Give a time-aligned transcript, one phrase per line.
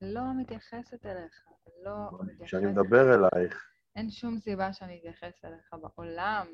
[0.00, 1.44] לא מתייחסת אליך,
[1.84, 2.44] לא מתייחסת.
[2.44, 6.46] כשאני מדבר אלייך, אין שום סיבה שאני אתייחס אליך בעולם.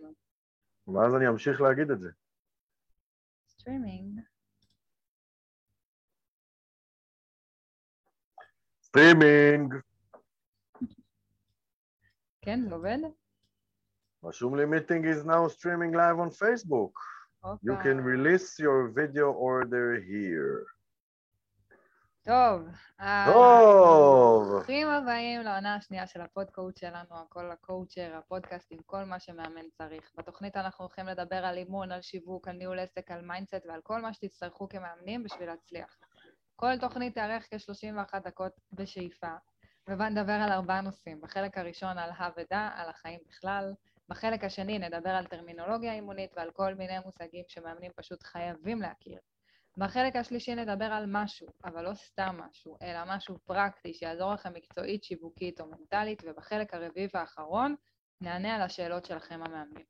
[0.88, 2.10] ואז אני אמשיך להגיד את זה.
[3.48, 4.20] סטרימינג.
[8.82, 9.74] סטרימינג!
[12.44, 12.98] כן, זה עובד?
[14.24, 16.92] רשום לי meeting is now streaming live on Facebook.
[17.42, 17.82] You הופה.
[17.82, 20.66] can release your video order here.
[22.30, 22.68] טוב.
[24.50, 30.12] ברוכים הבאים לעונה השנייה של הפודקאסט שלנו, הכל הקואוצ'ר, הפודקאסט עם כל מה שמאמן צריך.
[30.16, 34.00] בתוכנית אנחנו הולכים לדבר על אימון, על שיווק, על ניהול עסק, על mindset ועל כל
[34.00, 35.96] מה שתצטרכו כמאמנים בשביל להצליח.
[36.56, 39.34] כל תוכנית תארך כ-31 דקות בשאיפה,
[39.88, 41.20] ובה נדבר על ארבעה נושאים.
[41.20, 43.72] בחלק הראשון על העבודה, על החיים בכלל.
[44.08, 49.18] בחלק השני נדבר על טרמינולוגיה אימונית ועל כל מיני מושגים שמאמנים פשוט חייבים להכיר.
[49.76, 55.04] בחלק השלישי נדבר על משהו, אבל לא סתם משהו, אלא משהו פרקטי שיעזור לכם מקצועית,
[55.04, 57.74] שיווקית או מנטלית, ובחלק הרביעי והאחרון
[58.20, 59.84] נענה על השאלות שלכם המאמנים.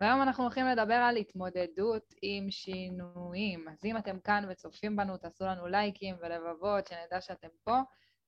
[0.00, 3.68] והיום אנחנו הולכים לדבר על התמודדות עם שינויים.
[3.68, 7.78] אז אם אתם כאן וצופים בנו, תעשו לנו לייקים ולבבות, שנדע שאתם פה,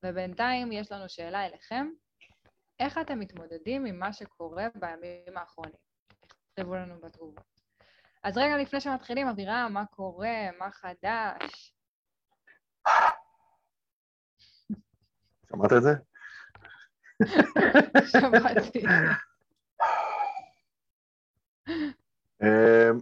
[0.04, 1.88] ובינתיים יש לנו שאלה אליכם.
[2.80, 5.80] איך אתם מתמודדים עם מה שקורה בימים האחרונים?
[6.54, 7.57] תכתבו לנו בתגובות.
[8.22, 10.48] אז רגע לפני שמתחילים, אבירם, מה קורה?
[10.58, 11.74] מה חדש?
[15.48, 15.90] שמעת את זה?
[18.12, 18.82] שמעתי.
[22.42, 22.98] אמ,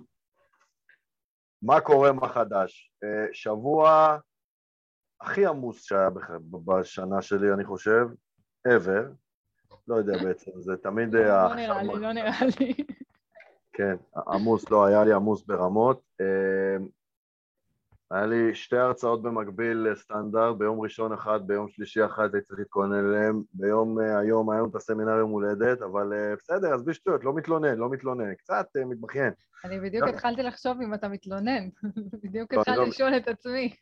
[1.62, 2.92] מה קורה, מה חדש?
[3.04, 4.16] אה, שבוע
[5.20, 6.08] הכי עמוס שהיה
[6.64, 8.06] בשנה שלי, אני חושב,
[8.68, 9.12] ever.
[9.88, 11.14] לא יודע בעצם, זה תמיד...
[11.14, 12.74] אה, לא נראה לי, לא נראה לי.
[13.76, 13.96] כן,
[14.26, 16.02] עמוס לא, היה לי עמוס ברמות.
[16.20, 16.88] אמ,
[18.10, 23.06] היה לי שתי הרצאות במקביל לסטנדרט, ביום ראשון אחד, ביום שלישי אחד הייתי צריך להתכונן
[23.06, 27.34] אליהם, ביום אה, היום לנו את הסמינר יום הולדת, אבל אה, בסדר, עזבי שטויות, לא
[27.34, 29.32] מתלונן, לא מתלונן, קצת אה, מתבכיין.
[29.64, 30.10] אני בדיוק לא.
[30.10, 31.68] התחלתי לחשוב אם אתה מתלונן.
[32.22, 33.74] בדיוק לא, התחלתי לא- לשאול את עצמי.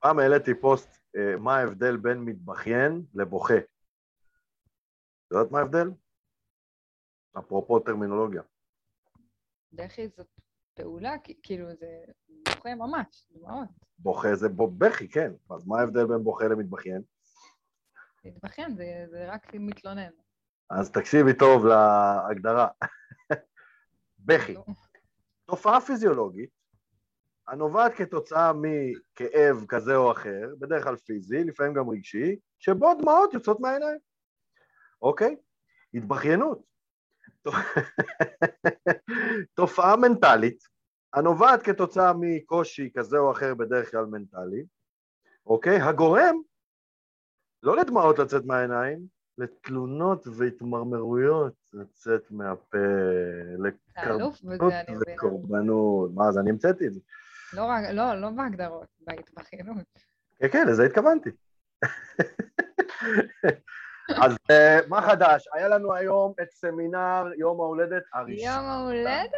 [0.00, 3.58] פעם העליתי פוסט, אה, מה ההבדל בין מתבכיין לבוכה.
[3.58, 5.90] את יודעת מה ההבדל?
[7.38, 8.42] אפרופו טרמינולוגיה.
[9.76, 10.26] בכי זאת
[10.74, 13.68] פעולה, כאילו זה בוכה ממש, דמעות.
[13.98, 14.48] בוכה זה
[14.78, 15.32] בכי, כן.
[15.50, 17.02] אז מה ההבדל בין בוכה למתבכיין?
[18.24, 20.10] להתבכיין זה זה רק מתלונן.
[20.70, 22.68] אז תקשיבי טוב להגדרה.
[24.18, 24.64] בכי, לא.
[25.46, 26.50] תופעה פיזיולוגית
[27.48, 33.60] הנובעת כתוצאה מכאב כזה או אחר, בדרך כלל פיזי, לפעמים גם רגשי, שבו דמעות יוצאות
[33.60, 33.98] מהעיניים,
[35.02, 35.36] אוקיי?
[35.94, 36.62] התבכיינות.
[39.56, 40.64] תופעה מנטלית
[41.14, 44.64] הנובעת כתוצאה מקושי כזה או אחר, בדרך כלל מנטלי,
[45.46, 45.80] אוקיי?
[45.80, 46.36] הגורם
[47.62, 49.06] לא לדמעות לצאת מהעיניים,
[49.38, 52.78] לתלונות והתמרמרויות לצאת מהפה,
[53.58, 54.40] לקרבנות.
[55.06, 56.10] וקורבנות.
[56.14, 57.00] מה, אז אני המצאתי את זה.
[57.52, 59.76] לא רק, לא, לא בהגדרות, בהתבכיינות.
[60.38, 61.30] כן, כן, לזה התכוונתי.
[64.22, 65.48] אז אה, מה חדש?
[65.52, 68.46] היה לנו היום את סמינר יום ההולדת הראשון.
[68.46, 69.30] יום ההולדת!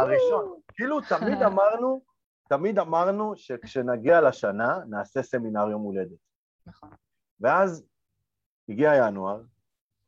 [0.00, 0.60] הראשון.
[0.74, 2.02] כאילו, תמיד אמרנו,
[2.48, 6.18] תמיד אמרנו שכשנגיע לשנה, נעשה סמינר יום הולדת.
[6.66, 6.90] נכון.
[7.40, 7.84] ואז
[8.68, 9.40] הגיע ינואר,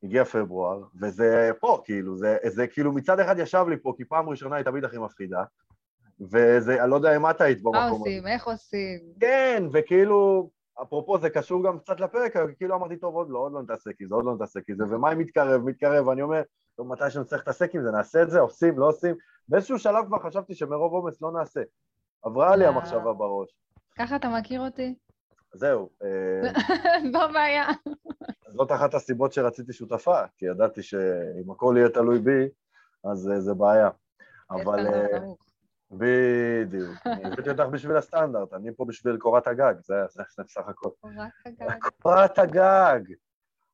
[0.03, 4.29] הגיע פברואר, וזה פה, כאילו, זה, זה כאילו מצד אחד ישב לי פה, כי פעם
[4.29, 5.45] ראשונה היא תמיד הכי מפחידה,
[6.21, 7.93] וזה, אני לא יודע אם את היית מה במקום הזה.
[7.99, 8.27] עושים?
[8.27, 9.01] איך עושים?
[9.21, 10.51] כן, וכאילו,
[10.83, 14.09] אפרופו, זה קשור גם קצת לפרק, כאילו אמרתי, טוב, עוד לא, עוד לא נתעסק עם
[14.09, 16.43] זה, עוד לא נתעסק עם זה, ומה אם מתקרב, מתקרב, ואני אומר,
[16.77, 19.15] טוב, מתי שנצטרך להתעסק עם זה, נעשה את זה, עושים, לא עושים.
[19.49, 21.61] באיזשהו שלב כבר חשבתי שמרוב עומס לא נעשה.
[22.23, 22.69] עברה לי אה.
[22.69, 23.49] המחשבה בראש.
[23.99, 24.95] ככה אתה מכיר אותי?
[25.53, 26.53] זהו, אה,
[27.13, 27.67] לא בעיה.
[28.49, 32.49] זאת אחת הסיבות שרציתי שותפה, כי ידעתי שאם הכל יהיה תלוי בי,
[33.05, 33.91] אז אה, זה בעיה.
[34.51, 34.87] אבל...
[35.93, 37.07] בדיוק.
[37.07, 39.95] אני הבאתי אותך בשביל הסטנדרט, אני פה בשביל קורת הגג, זה
[40.39, 40.89] בסך הכל.
[41.17, 41.79] רק הגג.
[42.03, 43.01] קורת הגג.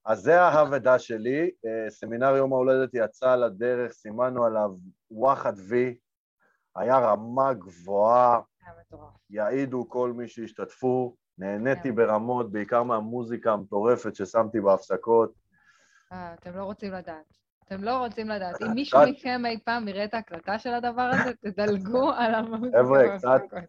[0.05, 4.71] אז זה האבדה שלי, אה, סמינר יום ההולדת יצא לדרך, סימנו עליו
[5.11, 5.99] וואחד וי,
[6.77, 8.41] היה רמה גבוהה.
[9.31, 11.95] יעידו כל מי שהשתתפו, נהניתי כן.
[11.95, 15.33] ברמות, בעיקר מהמוזיקה המטורפת ששמתי בהפסקות.
[16.13, 17.39] אה, אתם לא רוצים לדעת.
[17.69, 18.63] אתם לא רוצים לדעת.
[18.63, 22.79] אם מישהו מכם אי פעם יראה את ההקלטה של הדבר הזה, תדלגו על המוזיקה.
[22.79, 23.19] חבר'ה,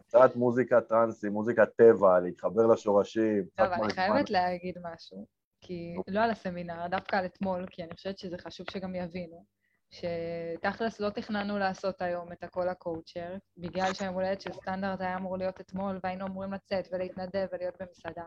[0.06, 3.92] קצת- מוזיקה טרנסי, מוזיקת טבע, להתחבר לשורשים, טוב, אני.
[3.92, 5.26] חייבת להגיד משהו,
[5.60, 9.44] כי לא על הסמינר, דווקא על אתמול, כי אני חושבת שזה חשוב שגם יבינו,
[9.90, 15.36] שתכלס לא תכננו לעשות היום את הכל הקואוצ'ר, בגלל שהיום הולדת של סטנדרט היה אמור
[15.38, 18.24] להיות אתמול, והיינו אמורים לצאת ולהתנדב ולהיות במסעדה.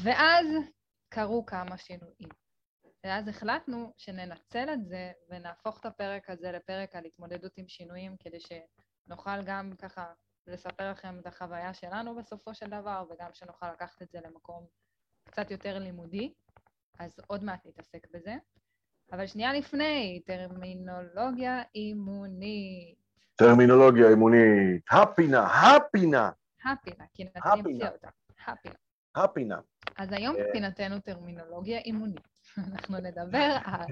[0.00, 0.46] ואז
[1.08, 2.43] קרו כמה שינויים.
[3.04, 8.38] ואז החלטנו שננצל את זה ונהפוך את הפרק הזה לפרק על התמודדות עם שינויים, כדי
[8.40, 10.06] שנוכל גם ככה
[10.46, 14.66] לספר לכם את החוויה שלנו בסופו של דבר, וגם שנוכל לקחת את זה למקום
[15.24, 16.32] קצת יותר לימודי,
[16.98, 18.34] אז עוד מעט נתעסק בזה.
[19.12, 22.98] אבל שנייה לפני, טרמינולוגיה אימונית.
[23.36, 26.30] טרמינולוגיה אימונית, הפינה, הפינה.
[26.64, 28.08] הפינה, כי המציא אותה.
[28.46, 28.74] הפינה.
[29.14, 29.60] הפינה.
[29.96, 30.52] אז היום אה.
[30.52, 32.33] פינתנו טרמינולוגיה אימונית.
[32.58, 33.86] אנחנו נדבר על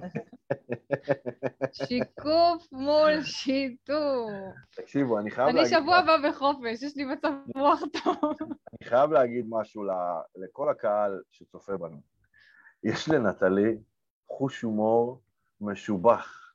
[1.72, 4.30] שיקוף מול שיתוף.
[4.76, 5.78] תקשיבו, אני חייב אני להגיד...
[5.78, 8.34] שבוע הבא בחופש, יש לי מצב רוח טוב.
[8.50, 9.84] אני חייב להגיד משהו
[10.36, 12.00] לכל הקהל שצופה בנו.
[12.84, 13.78] יש לנטלי
[14.28, 15.20] חוש הומור
[15.60, 16.52] משובח,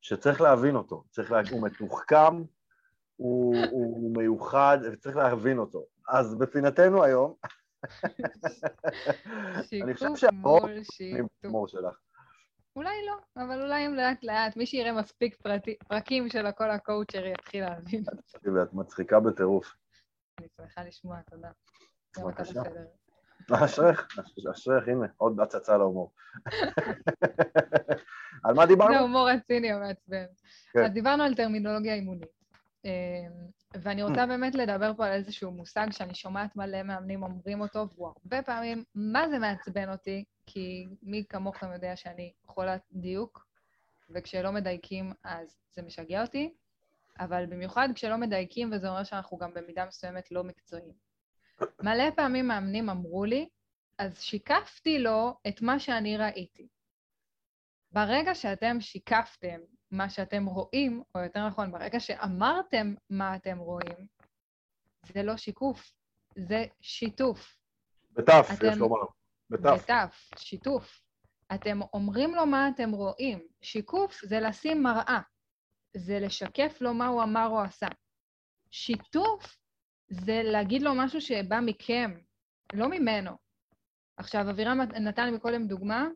[0.00, 1.04] שצריך להבין אותו.
[1.10, 1.40] צריך לה...
[1.50, 2.42] הוא מתוחכם,
[3.16, 5.86] הוא, הוא מיוחד, וצריך להבין אותו.
[6.08, 7.34] אז בפינתנו היום,
[9.82, 10.62] אני חושב שהרוב.
[11.42, 11.98] בהומור שלך.
[12.76, 17.26] אולי לא, אבל אולי אם לאט לאט, מי שיראה מספיק פרטי- פרקים של הכל הקואוצ'ר
[17.26, 18.04] יתחיל להבין.
[18.62, 19.74] את מצחיקה בטירוף.
[20.38, 21.50] אני שמחה לשמוע, תודה.
[22.18, 22.60] בבקשה.
[22.60, 22.84] בסדר.
[23.64, 24.06] אשריך,
[24.52, 26.12] אשריך, הנה, עוד הצצה להומור.
[28.44, 28.94] על מה דיברנו?
[28.94, 30.24] זה הומור הציני המעצבן.
[30.72, 30.84] כן.
[30.84, 32.28] אז דיברנו על טרמינולוגיה אימונית.
[33.74, 38.08] ואני רוצה באמת לדבר פה על איזשהו מושג שאני שומעת מלא מאמנים אומרים אותו, והוא
[38.08, 40.24] הרבה פעמים, מה זה מעצבן אותי?
[40.46, 43.46] כי מי כמוכם יודע שאני חולת דיוק,
[44.10, 46.54] וכשלא מדייקים אז זה משגע אותי,
[47.20, 50.92] אבל במיוחד כשלא מדייקים, וזה אומר שאנחנו גם במידה מסוימת לא מקצועיים.
[51.82, 53.48] מלא פעמים מאמנים אמרו לי,
[53.98, 56.68] אז שיקפתי לו את מה שאני ראיתי.
[57.92, 64.06] ברגע שאתם שיקפתם מה שאתם רואים, או יותר נכון, ברגע שאמרתם מה אתם רואים,
[65.12, 65.92] זה לא שיקוף,
[66.38, 67.56] זה שיתוף.
[68.12, 69.00] בתף, אתם- יש לומר.
[69.50, 69.82] בתף.
[69.82, 71.00] בתף, שיתוף.
[71.54, 73.38] אתם אומרים לו מה אתם רואים.
[73.62, 75.20] שיקוף זה לשים מראה,
[75.96, 77.86] זה לשקף לו מה הוא אמר או עשה.
[78.70, 79.58] שיתוף
[80.08, 82.18] זה להגיד לו משהו שבא מכם,
[82.72, 83.30] לא ממנו.
[84.16, 86.06] עכשיו, אבירם נתן לי מקודם דוגמה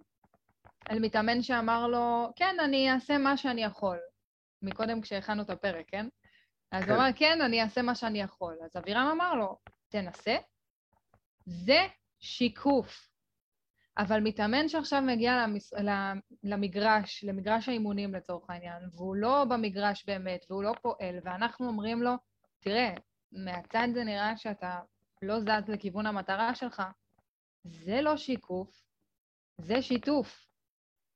[0.88, 3.98] על מתאמן שאמר לו, כן, אני אעשה מה שאני יכול.
[4.62, 6.06] מקודם כשהכנו את הפרק, כן?
[6.72, 6.90] אז כן.
[6.90, 8.58] הוא אמר, כן, אני אעשה מה שאני יכול.
[8.64, 9.58] אז אבירם אמר לו,
[9.88, 10.36] תנסה.
[11.46, 11.86] זה
[12.20, 13.08] שיקוף.
[13.98, 15.72] אבל מתאמן שעכשיו מגיע למס...
[16.42, 22.12] למגרש, למגרש האימונים לצורך העניין, והוא לא במגרש באמת, והוא לא פועל, ואנחנו אומרים לו,
[22.60, 22.94] תראה,
[23.32, 24.80] מהצד זה נראה שאתה
[25.22, 26.82] לא זז לכיוון המטרה שלך,
[27.64, 28.82] זה לא שיקוף,
[29.58, 30.51] זה שיתוף.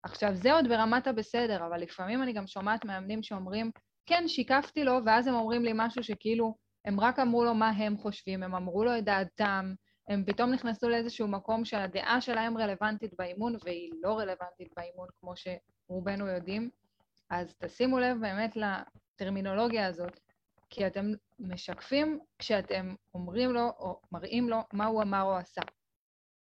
[0.02, 3.70] עכשיו, זה עוד ברמת הבסדר, אבל לפעמים אני גם שומעת מאמנים שאומרים,
[4.06, 6.54] כן, שיקפתי לו, ואז הם אומרים לי משהו שכאילו,
[6.84, 9.74] הם רק אמרו לו מה הם חושבים, הם אמרו לו את דעתם,
[10.08, 16.26] הם פתאום נכנסו לאיזשהו מקום שהדעה שלהם רלוונטית באימון, והיא לא רלוונטית באימון, כמו שרובנו
[16.26, 16.70] יודעים.
[17.30, 20.20] אז תשימו לב באמת לטרמינולוגיה הזאת,
[20.70, 25.60] כי אתם משקפים כשאתם אומרים לו או מראים לו מה הוא אמר או עשה.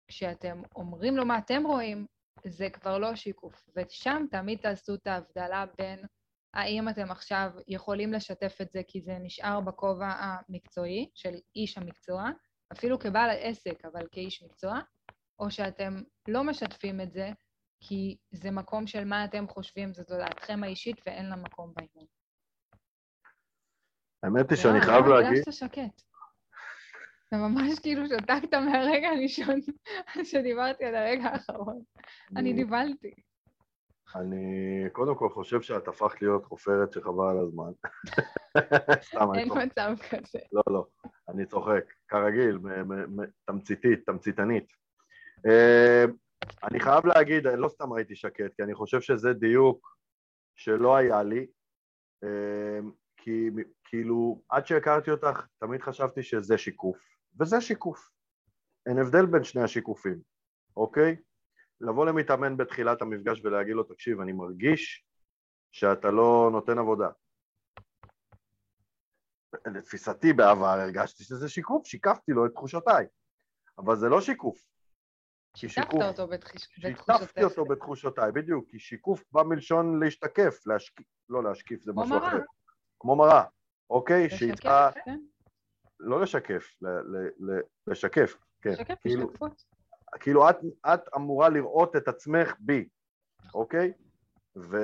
[0.08, 2.06] כשאתם אומרים לו מה אתם רואים,
[2.46, 3.70] זה כבר לא שיקוף.
[3.76, 6.06] ושם תמיד תעשו את ההבדלה בין
[6.54, 12.30] האם אתם עכשיו יכולים לשתף את זה כי זה נשאר בכובע המקצועי של איש המקצוע,
[12.72, 14.80] אפילו כבעל עסק, אבל כאיש מקצוע,
[15.40, 17.30] או שאתם לא משתפים את זה
[17.80, 22.06] כי זה מקום של מה אתם חושבים, זו דעתכם האישית ואין לה מקום באימון.
[24.24, 26.02] האמת היא שאני חייב למה להגיד, הרגשת שקט?
[27.28, 29.60] אתה ממש כאילו שתקת מהרגע הראשון
[30.32, 31.82] שדיברתי על הרגע האחרון.
[32.36, 33.14] אני נבהלתי.
[34.16, 37.72] אני קודם כל חושב שאת הפכת להיות חופרת שחבל על הזמן.
[39.10, 39.50] סתם, אין.
[39.50, 40.40] מצב כזה.
[40.52, 40.86] לא, לא,
[41.30, 41.94] אני צוחק.
[42.08, 42.60] כרגיל,
[43.46, 44.72] תמציתית, תמציתנית.
[45.48, 46.06] אה,
[46.64, 49.98] אני חייב להגיד, לא סתם הייתי שקט, כי אני חושב שזה דיוק
[50.56, 51.48] שלא היה לי,
[52.24, 52.80] אה,
[53.18, 53.50] כי
[53.84, 58.10] כאילו, עד שהכרתי אותך, תמיד חשבתי שזה שיקוף, וזה שיקוף.
[58.86, 60.22] אין הבדל בין שני השיקופים,
[60.78, 61.16] אוקיי?
[61.82, 65.06] לבוא למתאמן בתחילת המפגש ולהגיד לו, תקשיב, אני מרגיש
[65.72, 67.10] שאתה לא נותן עבודה.
[69.68, 73.06] לתפיסתי בעבר הרגשתי שזה שיקוף, שיקפתי לו את תחושותיי,
[73.78, 74.58] אבל זה לא שיקוף.
[75.58, 77.44] שיתפת אותו בתחוש- שיתפתי.
[77.44, 82.28] אותו בתחושותיי, בדיוק, כי שיקוף בא מלשון להשתקף, להשקיף, לא להשקיף, זה כמו משהו מראה.
[82.30, 82.38] אחר.
[83.00, 83.44] כמו מראה,
[83.90, 84.26] אוקיי?
[84.26, 84.70] לשקף, שאיתך,
[85.06, 85.20] כן?
[86.00, 88.70] לא לשקף, ל- ל- ל- לשקף, כן.
[88.70, 89.64] לשקף כאילו, השתקפות.
[90.20, 90.58] כאילו את,
[90.94, 92.88] את אמורה לראות את עצמך בי,
[93.54, 93.94] אוקיי?
[94.58, 94.78] ו...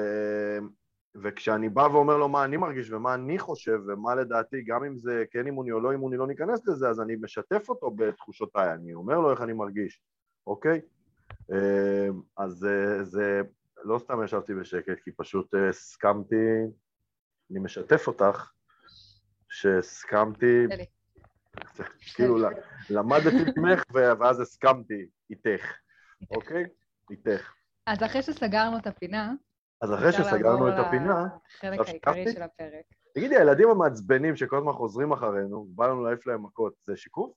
[1.15, 5.23] וכשאני בא ואומר לו מה אני מרגיש ומה אני חושב ומה לדעתי, גם אם זה
[5.31, 9.19] כן אימוני או לא אימוני, לא ניכנס לזה, אז אני משתף אותו בתחושותיי, אני אומר
[9.19, 10.01] לו איך אני מרגיש.
[10.47, 10.81] אוקיי?
[11.51, 13.41] אה, אז זה, זה
[13.83, 16.35] לא סתם ישבתי בשקט, כי פשוט הסכמתי,
[17.51, 18.51] אני משתף אותך,
[19.49, 20.67] שהסכמתי,
[22.15, 22.37] כאילו
[22.89, 25.73] למדתי ממך ואז הסכמתי איתך,
[26.31, 26.65] אוקיי?
[27.11, 27.53] איתך.
[27.87, 29.33] אז אחרי שסגרנו את הפינה,
[29.81, 32.85] אז אחרי שסגרנו את הפינה, החלק העיקרי של הפרק.
[33.13, 37.33] תגידי, הילדים המעצבנים שכל הזמן חוזרים אחרינו, בא לנו להעיף להם מכות, זה שיקוף?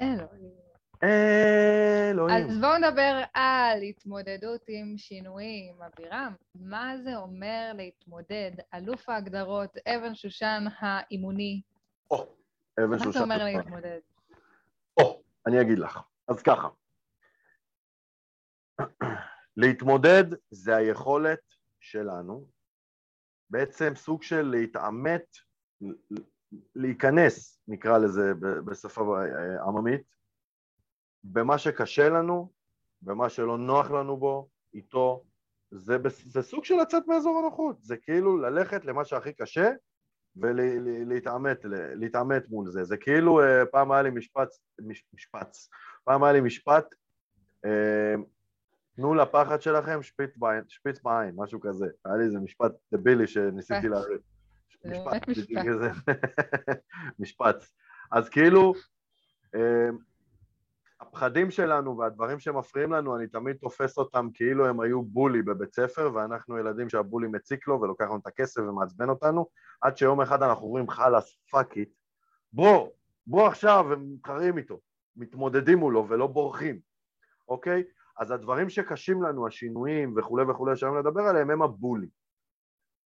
[0.00, 0.55] אלוהים.
[1.02, 2.50] אלוהים.
[2.50, 5.74] אז בואו נדבר על התמודדות עם שינויים.
[5.82, 8.50] אבירם, מה זה אומר להתמודד?
[8.74, 11.62] אלוף ההגדרות, אבן שושן האימוני.
[12.10, 12.36] או,
[12.84, 13.06] אבן שושן.
[13.06, 13.98] מה זה אומר להתמודד?
[15.00, 16.00] או, אני אגיד לך.
[16.28, 16.68] אז ככה.
[19.56, 21.40] להתמודד זה היכולת
[21.80, 22.46] שלנו,
[23.50, 25.36] בעצם סוג של להתעמת,
[26.74, 29.18] להיכנס, נקרא לזה בשפה
[29.66, 30.02] עממית,
[31.32, 32.52] במה שקשה לנו,
[33.02, 35.24] במה שלא נוח לנו בו, איתו,
[35.70, 39.70] זה, זה סוג של לצאת מאזור הנוחות, זה כאילו ללכת למה שהכי קשה
[40.36, 42.84] ולהתעמת מול זה.
[42.84, 44.48] זה כאילו, אה, פעם היה לי משפט,
[45.12, 45.56] משפט,
[46.04, 46.94] פעם היה לי משפט,
[47.64, 48.14] אה,
[48.96, 51.86] תנו לפחד שלכם שפיץ בעין, שפיץ בעין, משהו כזה.
[52.04, 54.18] היה לי איזה משפט דבילי שניסיתי להרים.
[54.84, 56.06] משפט, משפט.
[57.18, 57.64] משפט.
[58.12, 58.74] אז כאילו,
[59.54, 59.88] אה,
[61.00, 66.10] הפחדים שלנו והדברים שמפריעים לנו, אני תמיד תופס אותם כאילו הם היו bully בבית ספר,
[66.14, 69.46] ואנחנו ילדים שה bully מציק לו ולוקח לנו את הכסף ומעצבן אותנו,
[69.80, 71.90] עד שיום אחד אנחנו אומרים חלאס, fuck it,
[72.52, 72.88] בוא,
[73.26, 74.80] בוא עכשיו, ומתחרים איתו,
[75.16, 76.80] מתמודדים מולו ולא בורחים,
[77.48, 77.84] אוקיי?
[78.18, 82.08] אז הדברים שקשים לנו, השינויים וכולי וכולי, שהיום נדבר עליהם, הם ה bully.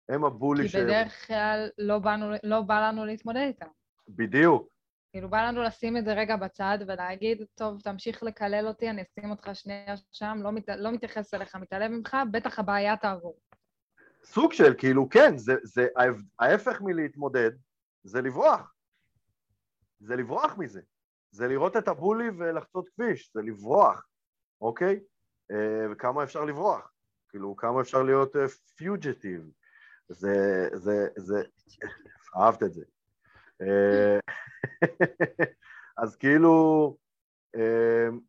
[0.09, 0.77] הם הבולי ש...
[0.77, 3.67] כי בדרך כלל לא, באנו, לא בא לנו להתמודד איתם.
[4.09, 4.70] בדיוק.
[5.13, 9.31] כאילו בא לנו לשים את זה רגע בצד ולהגיד, טוב, תמשיך לקלל אותי, אני אשים
[9.31, 13.39] אותך שנייה שם, לא, מת, לא מתייחס אליך, מתעלם ממך, בטח הבעיה תעבור.
[14.25, 15.87] סוג של, כאילו, כן, זה, זה
[16.39, 17.51] ההפך מלהתמודד,
[18.03, 18.75] זה לברוח.
[20.01, 20.81] זה לברוח מזה.
[21.31, 24.07] זה לראות את הבולי ולחצות כביש, זה לברוח,
[24.61, 25.01] אוקיי?
[25.51, 26.93] אה, וכמה אפשר לברוח?
[27.29, 28.37] כאילו, כמה אפשר להיות
[28.77, 29.41] פיוג'טיב?
[29.41, 29.51] אה,
[30.09, 31.43] זה, זה, זה,
[32.37, 32.85] אהבת את זה.
[33.61, 34.19] אה,
[36.03, 36.97] אז כאילו,
[37.57, 38.21] אמ,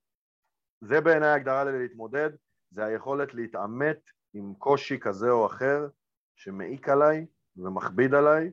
[0.81, 2.29] זה בעיניי הגדרה ללהתמודד,
[2.71, 3.99] זה היכולת להתעמת
[4.33, 5.87] עם קושי כזה או אחר
[6.35, 7.25] שמעיק עליי
[7.57, 8.51] ומכביד עליי,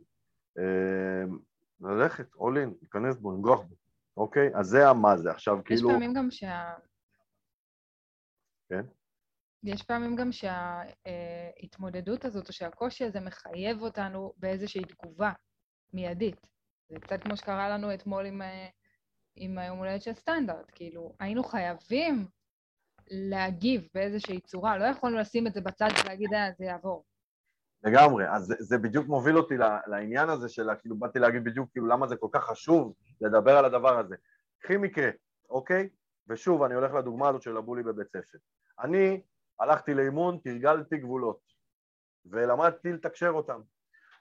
[0.58, 1.38] אמ,
[1.80, 3.76] ללכת, all in, להיכנס בו, לנגוח בו,
[4.16, 4.50] אוקיי?
[4.54, 5.30] אז זה המה זה.
[5.30, 5.88] עכשיו, כאילו...
[5.88, 6.74] יש פעמים גם שה...
[8.68, 8.82] כן?
[9.62, 15.32] יש פעמים גם שההתמודדות הזאת, או שהקושי הזה מחייב אותנו באיזושהי תגובה
[15.92, 16.57] מיידית.
[16.88, 18.68] זה קצת כמו שקרה לנו אתמול עם, אה,
[19.36, 22.26] עם היום הולדת של סטנדרט, כאילו, היינו חייבים
[23.10, 27.04] להגיב באיזושהי צורה, לא יכולנו לשים את זה בצד ולהגיד, אה, זה יעבור.
[27.84, 29.54] לגמרי, אז זה, זה בדיוק מוביל אותי
[29.86, 33.64] לעניין הזה של, כאילו, באתי להגיד בדיוק, כאילו, למה זה כל כך חשוב לדבר על
[33.64, 34.16] הדבר הזה.
[34.58, 35.10] קחי מקרה,
[35.50, 35.88] אוקיי?
[36.28, 38.38] ושוב, אני הולך לדוגמה הזאת של הבולי בבית ספר.
[38.80, 39.22] אני
[39.60, 41.40] הלכתי לאימון, תרגלתי גבולות,
[42.26, 43.60] ולמדתי לתקשר אותם.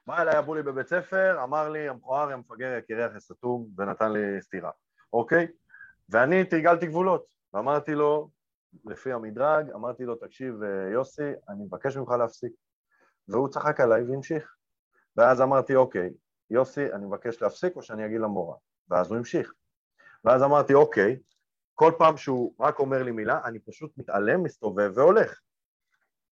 [0.07, 4.71] בא אליי הבולי בבית ספר, אמר לי, המכוער, המפגר, יקירח, הסתום, ונתן לי סטירה,
[5.13, 5.47] אוקיי?
[6.09, 8.29] ואני תרגלתי גבולות, ואמרתי לו,
[8.85, 12.51] לפי המדרג, אמרתי לו, תקשיב, אה, יוסי, אני מבקש ממך להפסיק.
[13.27, 14.55] והוא צחק עליי והמשיך.
[15.15, 16.13] ואז אמרתי, אוקיי,
[16.49, 18.55] יוסי, אני מבקש להפסיק או שאני אגיד למורה?
[18.89, 19.53] ואז הוא המשיך.
[20.25, 21.19] ואז אמרתי, אוקיי,
[21.75, 25.39] כל פעם שהוא רק אומר לי מילה, אני פשוט מתעלם, מסתובב והולך,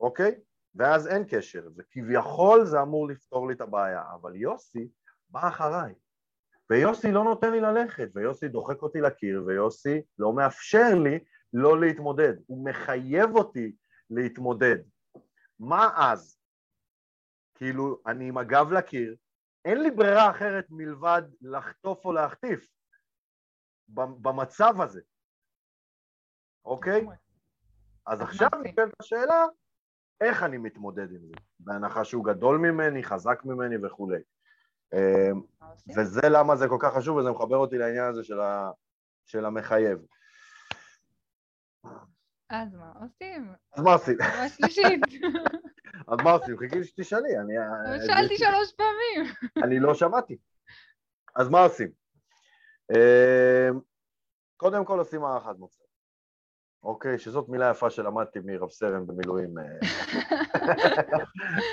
[0.00, 0.40] אוקיי?
[0.74, 4.88] ואז אין קשר, וכביכול זה אמור לפתור לי את הבעיה, אבל יוסי
[5.28, 5.94] בא אחריי,
[6.70, 11.18] ויוסי לא נותן לי ללכת, ויוסי דוחק אותי לקיר, ויוסי לא מאפשר לי
[11.52, 13.76] לא להתמודד, הוא מחייב אותי
[14.10, 14.76] להתמודד.
[15.60, 16.38] מה אז?
[17.54, 19.16] כאילו, אני עם הגב לקיר,
[19.64, 22.68] אין לי ברירה אחרת מלבד לחטוף או להחטיף
[23.88, 25.00] במצב הזה,
[26.64, 27.06] אוקיי?
[28.06, 29.44] אז עכשיו נשאלת השאלה,
[30.20, 34.20] איך אני מתמודד עם זה, בהנחה שהוא גדול ממני, חזק ממני וכולי.
[34.94, 35.42] אמ,
[35.96, 38.70] וזה למה זה כל כך חשוב, וזה מחבר אותי לעניין הזה של, ה...
[39.24, 39.98] של המחייב.
[42.50, 43.52] אז מה עושים?
[43.72, 44.16] אז מה עושים?
[44.18, 45.00] מה שלישית.
[46.08, 46.58] אז מה עושים?
[46.58, 47.38] חיכי שתשאלי.
[47.38, 47.54] אני...
[48.06, 49.34] שאלתי שלוש פעמים.
[49.64, 50.36] אני לא שמעתי.
[51.36, 51.90] אז מה עושים?
[52.92, 53.80] אמ,
[54.56, 55.83] קודם כל עושים הערכת מוצא.
[56.84, 59.58] אוקיי, שזאת מילה יפה שלמדתי מרב סרן במילואים.
[59.58, 59.64] אה,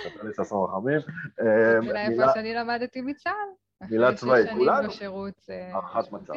[0.05, 0.99] נתן ששון רחמים.
[1.41, 3.87] אה, מילה יפה שאני למדתי מצה"ל.
[3.89, 4.87] מילה צבאית, כולנו.
[4.87, 5.45] בשירות...
[5.49, 6.33] אה, הערכת מצב.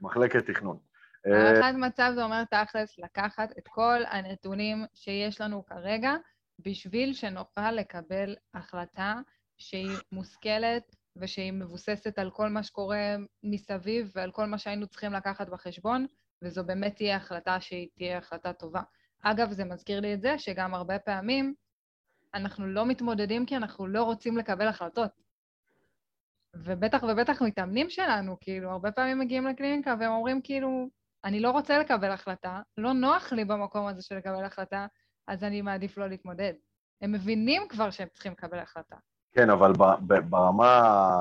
[0.00, 0.78] מחלקת תכנון.
[1.24, 6.14] הערכת מצב זה אומר תכלס לקחת את כל הנתונים שיש לנו כרגע
[6.58, 9.14] בשביל שנוכל לקבל החלטה
[9.58, 15.48] שהיא מושכלת ושהיא מבוססת על כל מה שקורה מסביב ועל כל מה שהיינו צריכים לקחת
[15.48, 16.06] בחשבון,
[16.42, 18.82] וזו באמת תהיה החלטה שהיא תהיה החלטה טובה.
[19.22, 21.54] אגב, זה מזכיר לי את זה שגם הרבה פעמים
[22.34, 25.10] אנחנו לא מתמודדים כי אנחנו לא רוצים לקבל החלטות.
[26.54, 30.88] ובטח ובטח מתאמנים שלנו, כאילו, הרבה פעמים מגיעים לקליניקה והם אומרים כאילו,
[31.24, 34.86] אני לא רוצה לקבל החלטה, לא נוח לי במקום הזה של לקבל החלטה,
[35.26, 36.52] אז אני מעדיף לא להתמודד.
[37.00, 38.96] הם מבינים כבר שהם צריכים לקבל החלטה.
[39.32, 39.72] כן, אבל
[40.28, 41.12] ברמה,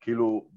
[0.00, 0.48] כאילו,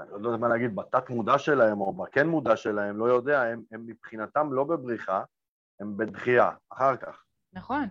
[0.00, 3.62] אני לא יודע מה להגיד, בתת מודע שלהם או בכן מודע שלהם, לא יודע, הם,
[3.72, 5.22] הם מבחינתם לא בבריחה,
[5.80, 7.24] הם בדחייה, אחר כך.
[7.52, 7.88] נכון.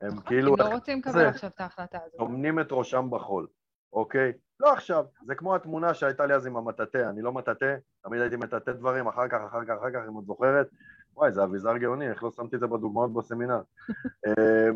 [0.00, 0.52] הם נכון, כאילו...
[0.52, 2.18] הם לא רוצים לקבל עכשיו את ההחלטה הזאת.
[2.18, 3.46] טומנים את ראשם בחול,
[3.92, 4.32] אוקיי?
[4.60, 8.36] לא עכשיו, זה כמו התמונה שהייתה לי אז עם המטאטא, אני לא מטאטא, תמיד הייתי
[8.36, 10.68] מטאטא דברים, אחר כך, אחר כך, אחר כך, אם את זוכרת,
[11.14, 13.60] וואי, זה אביזר גאוני, איך לא שמתי את זה בדוגמאות בסמינר.
[14.26, 14.68] אה,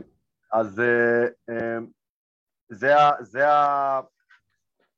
[0.53, 1.79] אז אה, אה,
[2.69, 3.45] זה, זה,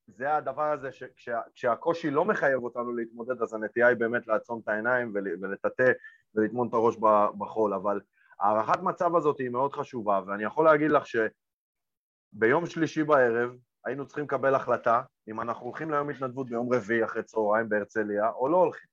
[0.07, 5.13] זה הדבר הזה שכשהקושי לא מחייב אותנו להתמודד, אז הנטייה היא באמת לעצום את העיניים
[5.15, 5.93] ולטאטא
[6.35, 6.97] ולטמון את הראש
[7.39, 8.01] בחול, אבל
[8.41, 13.51] הערכת מצב הזאת היא מאוד חשובה, ואני יכול להגיד לך שביום שלישי בערב
[13.85, 18.49] היינו צריכים לקבל החלטה אם אנחנו הולכים ליום התנדבות ביום רביעי אחרי צהריים בהרצליה או
[18.49, 18.89] לא הולכים.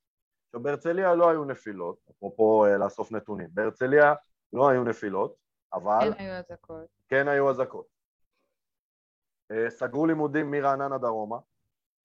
[0.47, 4.13] עכשיו בהרצליה לא היו נפילות, אפרופו אה, לאסוף נתונים, בהרצליה
[4.53, 5.35] לא היו נפילות,
[5.73, 6.13] אבל...
[6.13, 6.85] כן היו אזעקות.
[7.09, 7.85] כן היו אזעקות.
[9.51, 11.37] אה, סגרו לימודים מרעננה דרומה,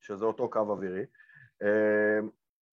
[0.00, 1.04] שזה אותו קו אווירי.
[1.62, 2.18] אה,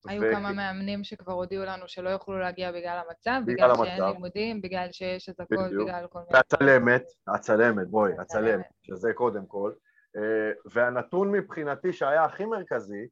[0.08, 0.32] היו ו...
[0.34, 4.92] כמה מאמנים שכבר הודיעו לנו שלא יוכלו להגיע בגלל המצב, בגלל, בגלל שאין לימודים, בגלל
[4.92, 6.32] שיש אזעקות, בגלל כל מיני...
[6.34, 9.74] והצלמת, הצלמת, בואי, הצלמת, שזה קודם כל.
[10.18, 13.08] אה, והנתון מבחינתי שהיה הכי מרכזי,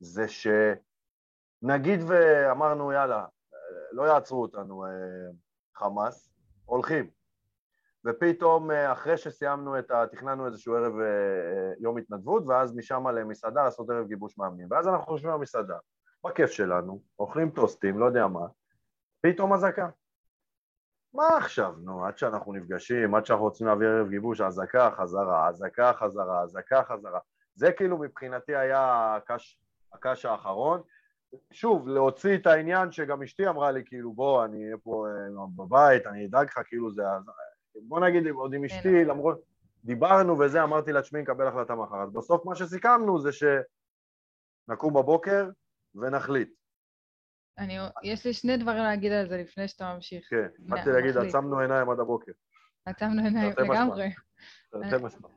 [0.00, 3.24] זה שנגיד ואמרנו, יאללה,
[3.92, 4.84] לא יעצרו אותנו
[5.76, 6.30] חמאס,
[6.64, 7.15] הולכים.
[8.06, 10.06] ופתאום אה, אחרי שסיימנו את ה...
[10.06, 14.66] תכננו איזשהו ערב אה, אה, יום התנדבות, ואז משם למסעדה לעשות ערב גיבוש מאמנים.
[14.70, 15.76] ואז אנחנו יושבים במסעדה,
[16.26, 18.46] בכיף שלנו, אוכלים טוסטים, לא יודע מה,
[19.20, 19.88] פתאום אזעקה.
[21.14, 25.92] מה עכשיו, נו, עד שאנחנו נפגשים, עד שאנחנו רוצים להביא ערב גיבוש, אזעקה, חזרה, אזעקה,
[25.92, 27.20] חזרה, אזעקה, חזרה.
[27.54, 29.60] זה כאילו מבחינתי היה הקש,
[29.92, 30.82] הקש האחרון.
[31.52, 35.06] שוב, להוציא את העניין שגם אשתי אמרה לי, כאילו, בוא, אני אהיה פה
[35.56, 37.02] בבית, אני אדאג לך, כאילו זה...
[37.82, 39.08] בוא נגיד, עוד עם אשתי, כן.
[39.08, 39.42] למרות,
[39.84, 42.02] דיברנו וזה, אמרתי לה, תשמעי, נקבל החלטה מחר.
[42.02, 45.50] אז בסוף מה שסיכמנו זה שנקום בבוקר
[45.94, 46.48] ונחליט.
[47.58, 50.26] אני, יש לי שני דברים להגיד על זה לפני שאתה ממשיך.
[50.30, 52.32] כן, באתי להגיד, עצמנו עיניים עד הבוקר.
[52.86, 54.10] עצמנו עיניים לגמרי.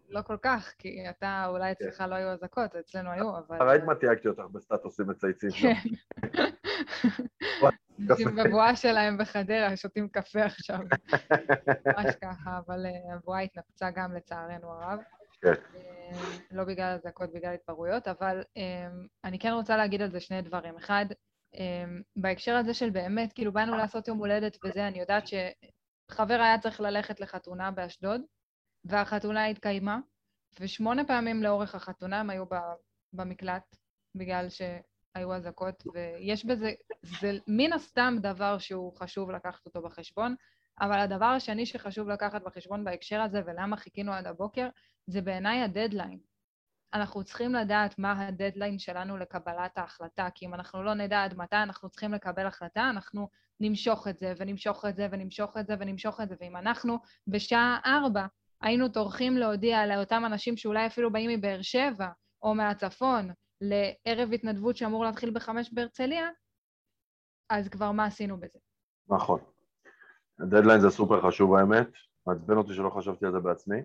[0.10, 1.88] לא כל כך, כי אתה, אולי כן.
[1.88, 3.70] אצלך לא היו אזעקות, אצלנו היו, אבל...
[3.70, 5.50] ראית מה תייגתי אותך בסטטוסים מצייצים.
[5.52, 5.74] כן.
[8.10, 10.80] אנשים בבואה שלהם בחדרה, שותים קפה עכשיו.
[11.86, 15.00] ממש ככה, אבל אה, הבואה התנפצה גם לצערנו הרב.
[15.42, 15.54] כן.
[15.76, 16.20] אה,
[16.52, 18.88] לא בגלל אזעקות, בגלל התפרעויות, אבל אה,
[19.24, 20.78] אני כן רוצה להגיד על זה שני דברים.
[20.78, 21.06] אחד,
[22.16, 26.82] בהקשר הזה של באמת, כאילו באנו לעשות יום הולדת וזה, אני יודעת שחבר היה צריך
[26.82, 28.22] ללכת לחתונה באשדוד,
[28.86, 30.00] והחתונה התקיימה,
[30.60, 32.46] ושמונה פעמים לאורך החתונה הם היו
[33.14, 33.76] במקלט,
[34.16, 34.62] בגלל ש...
[35.16, 40.36] היו אזעקות, ויש בזה, זה מן הסתם דבר שהוא חשוב לקחת אותו בחשבון,
[40.82, 44.70] אבל הדבר השני שחשוב לקחת בחשבון בהקשר הזה, ולמה חיכינו עד הבוקר,
[45.08, 46.20] זה בעיניי הדדליין.
[46.94, 51.56] אנחנו צריכים לדעת מה הדדליין שלנו לקבלת ההחלטה, כי אם אנחנו לא נדע עד מתי
[51.56, 56.22] אנחנו צריכים לקבל החלטה, אנחנו נמשוך את זה, ונמשוך את זה, ונמשוך את זה, ונמשוך
[56.22, 58.26] את זה, ואם אנחנו בשעה ארבע
[58.62, 62.08] היינו טורחים להודיע לאותם אנשים שאולי אפילו באים מבאר שבע,
[62.42, 66.30] או מהצפון, לערב התנדבות שאמור להתחיל בחמש בהרצליה,
[67.50, 68.60] אז כבר מה עשינו בזה?
[69.10, 69.40] נכון.
[70.40, 71.88] הדדליין זה סופר חשוב האמת,
[72.28, 73.82] מעצבן אותי שלא חשבתי על זה בעצמי.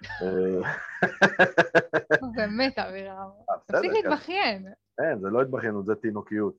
[2.36, 3.30] באמת, אבירם.
[3.50, 4.72] אה, תפסיק להתבכיין.
[4.98, 6.54] אין, זה לא התבכיינות, זה תינוקיות,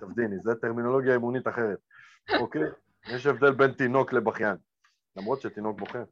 [0.00, 1.78] תבדיני, זה טרמינולוגיה אימונית אחרת.
[2.40, 2.62] אוקיי?
[3.06, 4.56] יש הבדל בין תינוק לבכיין,
[5.16, 6.02] למרות שתינוק בוכה.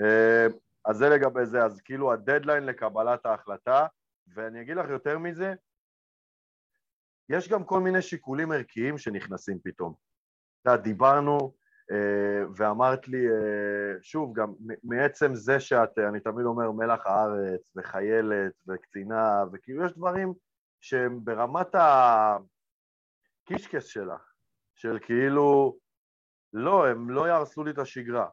[0.00, 0.46] אה,
[0.84, 3.86] אז זה לגבי זה, אז כאילו הדדליין לקבלת ההחלטה
[4.34, 5.54] ואני אגיד לך יותר מזה,
[7.28, 9.94] יש גם כל מיני שיקולים ערכיים שנכנסים פתאום.
[10.62, 11.54] אתה יודע, דיברנו
[11.90, 18.52] אה, ואמרת לי, אה, שוב, גם מעצם זה שאת, אני תמיד אומר, מלח הארץ וחיילת
[18.68, 20.34] וקצינה, וכאילו יש דברים
[20.80, 21.74] שהם ברמת
[23.44, 24.32] הקישקס שלך,
[24.74, 25.78] של כאילו,
[26.52, 28.28] לא, הם לא יהרסו לי את השגרה,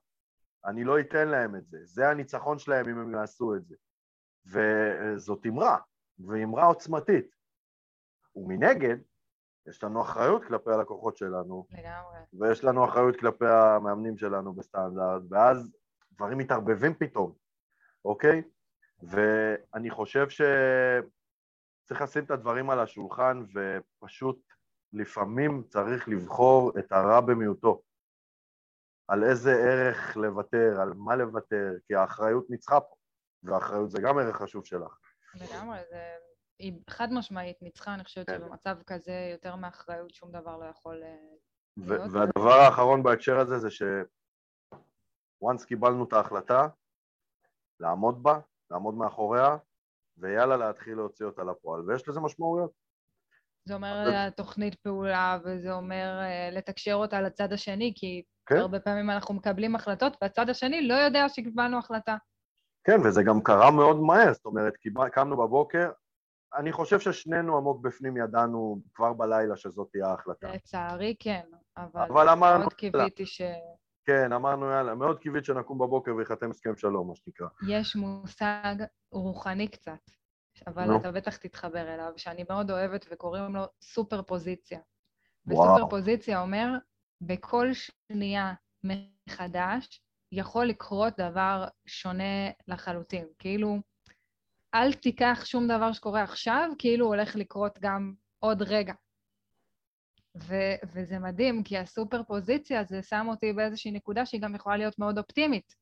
[0.66, 3.76] אני לא אתן להם את זה, זה הניצחון שלהם אם הם יעשו את זה.
[4.46, 5.78] וזאת אמרה,
[6.20, 7.36] ואמרה עוצמתית.
[8.36, 8.98] ומנגד,
[9.68, 12.20] יש לנו אחריות כלפי הלקוחות שלנו, לגמרי.
[12.34, 15.72] ויש לנו אחריות כלפי המאמנים שלנו בסטנדרט, ואז
[16.12, 17.34] דברים מתערבבים פתאום,
[18.06, 18.42] אוקיי?
[19.04, 24.42] ואני חושב שצריך לשים את הדברים על השולחן, ופשוט
[24.94, 27.82] לפעמים צריך לבחור את הרע במיעוטו.
[29.08, 32.96] על איזה ערך לוותר, על מה לוותר, כי האחריות ניצחה פה,
[33.43, 34.98] והאחריות זה גם ערך חשוב שלך.
[35.36, 36.15] לגמרי, זה...
[36.60, 38.39] היא חד משמעית ניצחה, אני חושבת כן.
[38.39, 41.15] שבמצב כזה יותר מאחריות שום דבר לא יכול אה,
[41.78, 42.12] להיות.
[42.12, 43.84] והדבר האחרון בהקשר הזה זה ש...
[45.43, 46.67] once קיבלנו את ההחלטה,
[47.80, 48.39] לעמוד בה,
[48.71, 49.58] לעמוד מאחוריה,
[50.17, 52.71] ויאללה להתחיל להוציא אותה לפועל, ויש לזה משמעויות.
[53.67, 58.56] זה אומר אה, תוכנית פעולה, וזה אומר אה, לתקשר אותה לצד השני, כי כן.
[58.56, 62.17] הרבה פעמים אנחנו מקבלים החלטות, והצד השני לא יודע שקיבלנו החלטה.
[62.86, 64.74] כן, וזה גם קרה מאוד מהר, זאת אומרת,
[65.12, 65.91] קמנו בבוקר,
[66.56, 70.52] אני חושב ששנינו עמוק בפנים ידענו כבר בלילה שזאת תהיה ההחלטה.
[70.52, 71.45] לצערי כן,
[71.78, 73.58] אבל, אבל אמרנו, מאוד קיוויתי שיש
[74.06, 77.48] כן, אמרנו יאללה, מאוד קיווית שנקום בבוקר וייחתם הסכם שלום, מה שנקרא.
[77.95, 78.76] מושג
[79.12, 80.12] רוחני קצת,
[80.67, 80.98] אבל נו.
[80.98, 84.80] אתה בטח תתחבר אליו, שאני מאוד אוהבת וקוראים לו סופר פוזיציה.
[85.48, 86.67] וסופר פוזיציה אומר,
[87.21, 93.28] בכל שנייה מחדש יכול לקרות דבר שונה לחלוטין.
[93.40, 93.78] כאילו,
[94.74, 98.94] אל תיקח שום דבר שקורה עכשיו, כאילו הולך לקרות גם עוד רגע.
[100.38, 105.00] ו- וזה מדהים, כי הסופר פוזיציה זה שם אותי באיזושהי נקודה שהיא גם יכולה להיות
[105.00, 105.76] מאוד אופטימית.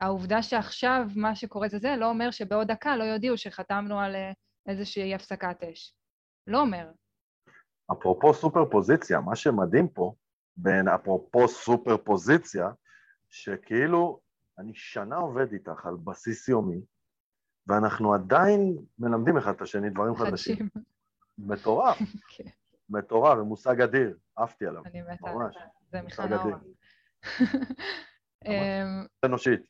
[0.00, 4.32] העובדה שעכשיו מה שקורה זה זה, לא אומר שבעוד דקה לא יודיעו שחתמנו על אה,
[4.68, 5.94] איזושהי הפסקת אש.
[6.46, 6.90] לא אומר.
[7.92, 10.14] אפרופו סופר פוזיציה, מה שמדהים פה,
[10.56, 12.68] בין אפרופו סופר פוזיציה,
[13.32, 14.20] שכאילו
[14.58, 16.80] אני שנה עובד איתך על בסיס יומי,
[17.66, 20.68] ואנחנו עדיין מלמדים אחד את השני דברים חדשים.
[21.38, 21.98] מטורף,
[22.36, 22.44] כן,
[22.90, 25.54] מטורף, ומושג אדיר, עפתי עליו, אני מתה על ממש.
[25.54, 25.60] זה.
[25.92, 26.44] זה מיכל מושג אדיר.
[26.44, 26.58] נאורה.
[28.46, 29.60] אמ, אנושית.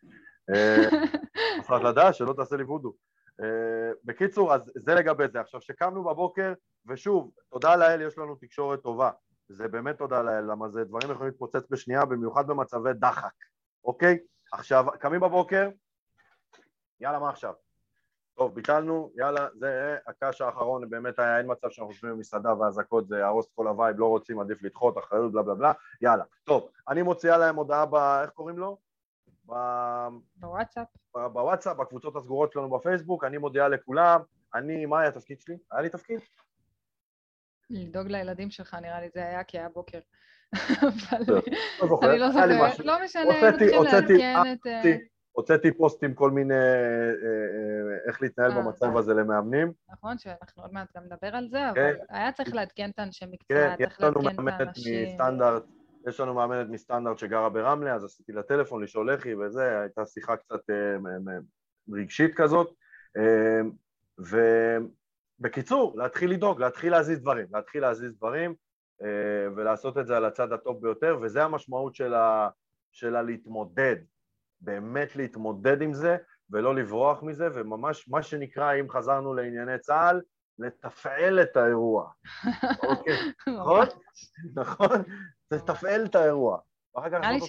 [0.55, 0.89] אה,
[1.67, 2.95] צריך לדעת שלא תעשה לי וודו.
[3.41, 5.41] אה, בקיצור, אז זה לגבי זה.
[5.41, 6.53] עכשיו, שקמנו בבוקר,
[6.87, 9.11] ושוב, תודה לאל, יש לנו תקשורת טובה.
[9.49, 13.33] זה באמת תודה לאל, למה זה דברים יכולים להתפוצץ בשנייה, במיוחד במצבי דחק,
[13.85, 14.19] אוקיי?
[14.53, 15.71] עכשיו, קמים בבוקר,
[17.01, 17.55] יאללה, מה עכשיו?
[18.35, 23.19] טוב, ביטלנו, יאללה, זה הקש האחרון, באמת היה, אין מצב שאנחנו יושבים במסעדה והאזעקות זה
[23.19, 26.25] יהרוס את כל ה vibe, לא רוצים, עדיף לדחות, אחריות, בלה בלה בלה, יאללה.
[26.45, 27.95] טוב, אני מוציאה להם הודעה ב...
[27.95, 28.79] איך קוראים לו?
[29.47, 29.53] ב...
[30.37, 30.89] בוואטסאפ.
[31.15, 34.21] בוואטסאפ, בקבוצות הסגורות שלנו בפייסבוק, אני מודיעה לכולם,
[34.55, 35.57] אני, מה היה התפקיד שלי?
[35.73, 36.21] היה לי תפקיד?
[37.71, 39.99] לדאוג לילדים שלך, נראה לי זה היה כי היה בוקר.
[40.53, 41.41] אבל לא
[42.11, 42.79] אני לא זוכרת.
[42.79, 43.23] לא משנה,
[43.77, 44.67] הוצאתי- לעדכן את...
[44.67, 44.97] אה,
[45.33, 48.97] הוצאתי- פוסטים כל מיני, אה, אה, איך להתנהל במצב.
[48.97, 49.73] הזה למאמנים.
[49.93, 51.95] נכון שאנחנו עוד מעט גם נדבר על זה, אבל כן.
[52.09, 55.09] היה צריך לעדכן את האנשי מקצוע, כן, צריך יש לנו לעדכן את מאמנת האנשים.
[55.09, 55.63] מסטנדרט,
[56.09, 60.07] יש לנו מאמנת מסטנדרט שגרה ברמלה, אז עשיתי לה טלפון לשאול איך היא וזה, הייתה
[60.07, 60.61] שיחה קצת
[61.93, 62.75] רגשית כזאת.
[65.39, 68.55] ובקיצור, להתחיל לדאוג, להתחיל להזיז דברים, להתחיל להזיז דברים
[69.57, 71.95] ולעשות את זה על הצד הטוב ביותר, וזה המשמעות
[72.93, 73.97] של, הלהתמודד,
[74.61, 76.17] באמת להתמודד עם זה
[76.51, 80.21] ולא לברוח מזה, וממש מה שנקרא, אם חזרנו לענייני צה"ל,
[80.59, 82.11] לתפעל את האירוע.
[82.91, 83.17] אוקיי,
[83.59, 83.87] נכון?
[84.55, 85.03] נכון?
[85.51, 86.59] לתפעל את האירוע.
[86.97, 87.41] נראה לי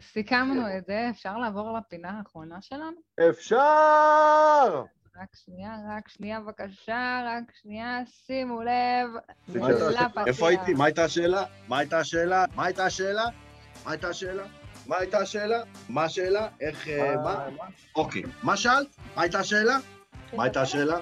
[0.00, 2.96] שסיכמנו את זה, אפשר לעבור לפינה האחרונה שלנו?
[3.30, 4.84] אפשר!
[5.20, 9.08] רק שנייה, רק שנייה בבקשה, רק שנייה, שימו לב.
[9.48, 10.06] השאלה?
[10.26, 10.74] איפה הייתי?
[10.74, 11.44] מה הייתה השאלה?
[11.68, 12.44] מה הייתה השאלה?
[12.56, 13.24] מה הייתה השאלה?
[13.84, 14.44] מה הייתה השאלה?
[14.86, 15.62] מה הייתה השאלה?
[15.88, 16.48] מה השאלה?
[16.60, 16.88] איך...
[16.88, 17.48] אה, מה?
[17.96, 18.22] אוקיי.
[18.42, 18.96] מה שאלת?
[19.16, 19.76] מה הייתה השאלה?
[20.32, 20.96] מה הייתה השאלה?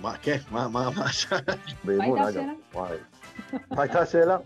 [0.00, 1.58] מה, כן, מה, מה, מה שאלת?
[1.84, 2.48] באימון, הייתה אגב.
[2.48, 2.52] השאלה?
[2.72, 2.98] וואי.
[3.70, 4.38] מה הייתה השאלה?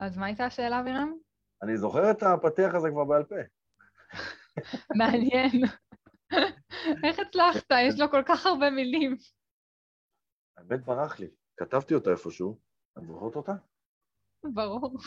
[0.00, 1.12] אז מה הייתה השאלה, אבירם?
[1.62, 3.34] אני זוכר את הפתיח הזה כבר בעל פה.
[4.94, 5.50] מעניין.
[7.04, 7.66] איך הצלחת?
[7.88, 9.16] יש לו כל כך הרבה מילים.
[10.56, 11.26] האמת ברח לי.
[11.56, 12.58] כתבתי אותה איפשהו.
[12.98, 13.52] את זוכרת אותה?
[14.44, 14.98] ברור.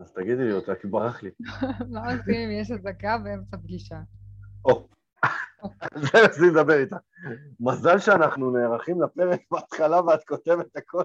[0.00, 1.30] אז תגידי לי אותה, כי ברח לי.
[1.92, 3.96] מה עושים אם יש אזעקה באמצע פגישה?
[4.64, 4.88] או,
[5.62, 6.96] על זה רציתי לדבר איתה.
[7.60, 11.02] מזל שאנחנו נערכים לפרק בהתחלה ואת כותבת הכל.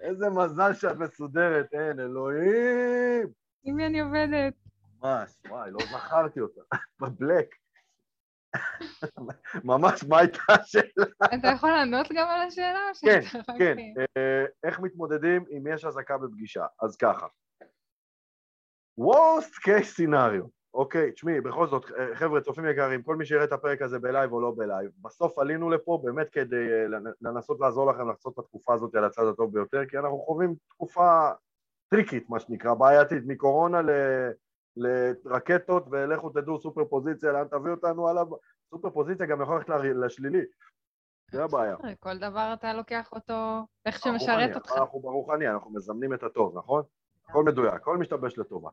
[0.00, 3.28] איזה מזל שאת מסודרת, אין, אלוהים!
[3.62, 4.54] עם מי אני עובדת?
[5.02, 6.60] ממש, וואי, לא זכרתי אותה.
[7.00, 7.59] בבלק.
[9.64, 11.06] ממש, מה הייתה השאלה?
[11.24, 12.80] אתה יכול לענות גם על השאלה?
[13.00, 13.20] כן,
[13.58, 13.76] כן.
[13.98, 16.66] אה, איך מתמודדים אם יש אזעקה בפגישה?
[16.82, 17.26] אז ככה.
[19.00, 20.48] worst case scenario.
[20.74, 21.84] אוקיי, תשמעי, בכל זאת,
[22.14, 25.70] חבר'ה, צופים יקרים, כל מי שיראה את הפרק הזה בלייב או לא בלייב, בסוף עלינו
[25.70, 26.68] לפה באמת כדי
[27.20, 31.30] לנסות לעזור לכם לחצות את התקופה הזאת על הצד הטוב ביותר, כי אנחנו חווים תקופה
[31.88, 33.90] טריקית, מה שנקרא, בעייתית, מקורונה ל...
[34.80, 38.26] לרקטות ולכו תדעו סופר פוזיציה, לאן תביא אותנו עליו,
[38.70, 40.42] סופר פוזיציה גם יכול ללכת לשלילי,
[41.32, 41.76] זה הבעיה.
[42.00, 44.72] כל דבר אתה לוקח אותו איך שמשרת אותך.
[44.76, 46.82] אנחנו ברוחני, אנחנו מזמנים את הטוב, נכון?
[47.28, 48.70] הכל מדויק, הכל משתבש לטובה.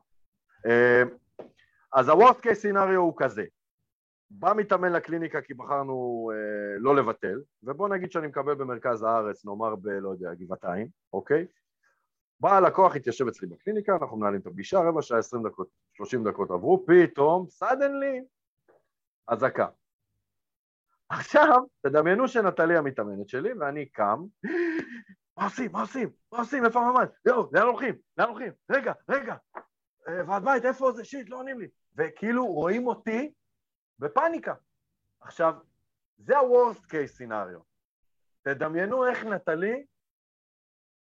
[0.66, 1.02] אה,
[1.92, 3.44] אז ה-Worst case scenario הוא כזה,
[4.30, 9.76] בא מתאמן לקליניקה כי בחרנו אה, לא לבטל, ובוא נגיד שאני מקבל במרכז הארץ, נאמר
[9.76, 9.88] ב...
[9.88, 11.46] לא יודע, גבעתיים, אוקיי?
[12.40, 16.50] בא הלקוח, התיישב אצלי בקליניקה, אנחנו מנהלים את הפגישה, רבע שעה, עשרים דקות, שלושים דקות
[16.50, 18.20] עברו, פתאום, סדנלי,
[19.26, 19.66] אזעקה.
[21.08, 24.24] עכשיו, תדמיינו שנטלי המתאמנת שלי, ואני קם,
[25.36, 29.34] מה עושים, מה עושים, מה עושים, איפה הממ"ד, יואו, לאן הולכים, לאן הולכים, רגע, רגע,
[30.08, 31.68] אה, ועד בית, איפה זה, שיט, לא עונים לי.
[31.96, 33.32] וכאילו רואים אותי
[33.98, 34.54] בפאניקה.
[35.20, 35.54] עכשיו,
[36.18, 37.60] זה ה-Worst case scenario.
[38.42, 39.84] תדמיינו איך נטלי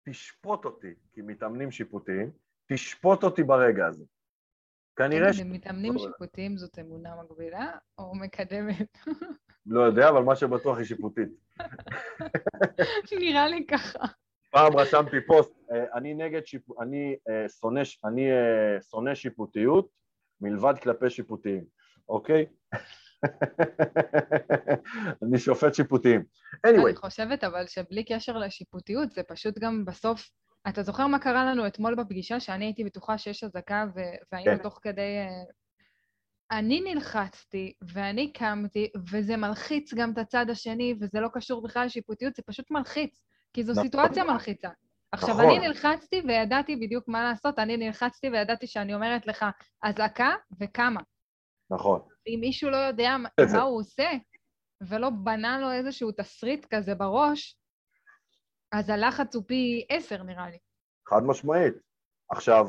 [0.05, 2.31] תשפוט אותי כמתאמנים שיפוטיים,
[2.67, 4.05] תשפוט אותי ברגע הזה.
[4.97, 5.41] כנראה ש...
[5.41, 8.99] מתאמנים שיפוטיים זאת אמונה מגבילה או מקדמת?
[9.67, 11.29] לא יודע, אבל מה שבטוח היא שיפוטית.
[13.21, 13.99] נראה לי ככה.
[14.51, 16.77] פעם רשמתי פוסט, אה, אני נגד שיפוט...
[16.81, 19.89] אני אה, שונא, אני אה, שונא שיפוטיות
[20.41, 21.65] מלבד כלפי שיפוטיים,
[22.09, 22.47] אוקיי?
[25.23, 26.25] אני שופט שיפוטיים.
[26.67, 26.87] anyway.
[26.87, 30.31] אני חושבת אבל שבלי קשר לשיפוטיות, זה פשוט גם בסוף...
[30.69, 33.85] אתה זוכר מה קרה לנו אתמול בפגישה, שאני הייתי בטוחה שיש אזעקה
[34.33, 34.63] והיינו כן.
[34.63, 35.17] תוך כדי...
[36.51, 42.35] אני נלחצתי, ואני קמתי, וזה מלחיץ גם את הצד השני, וזה לא קשור בכלל לשיפוטיות,
[42.35, 43.23] זה פשוט מלחיץ.
[43.53, 43.85] כי זו נכון.
[43.85, 44.69] סיטואציה מלחיצה.
[45.13, 45.45] עכשיו, נכון.
[45.45, 49.47] אני נלחצתי וידעתי בדיוק מה לעשות, אני נלחצתי וידעתי שאני אומרת לך
[49.83, 51.01] אזעקה וכמה.
[51.71, 52.01] נכון.
[52.35, 53.17] אם מישהו לא יודע
[53.53, 54.11] מה הוא עושה,
[54.89, 57.59] ולא בנה לו איזשהו תסריט כזה בראש,
[58.73, 60.59] אז הלחץ הוא פי עשר נראה לי.
[61.09, 61.75] חד משמעית.
[62.31, 62.67] עכשיו,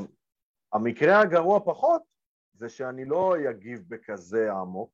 [0.73, 2.01] המקרה הגרוע פחות
[2.53, 4.91] זה שאני לא אגיב בכזה עמוק,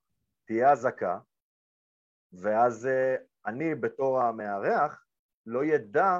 [0.47, 1.19] תהיה אזעקה,
[2.33, 5.05] ואז uh, אני בתור המארח
[5.45, 6.19] לא ידע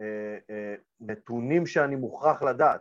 [0.00, 2.80] אה, אה, נתונים שאני מוכרח לדעת,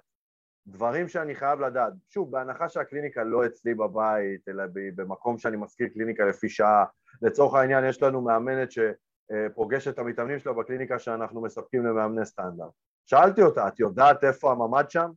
[0.68, 1.94] דברים שאני חייב לדעת.
[2.10, 4.64] שוב, בהנחה שהקליניקה לא אצלי בבית, אלא
[4.96, 6.86] במקום שאני מזכיר קליניקה לפי שעה,
[7.22, 12.72] לצורך העניין יש לנו מאמנת שפוגשת את המתאמנים שלה בקליניקה שאנחנו מספקים למאמני סטנדרט.
[13.06, 15.10] שאלתי אותה, את יודעת איפה הממ"ד שם?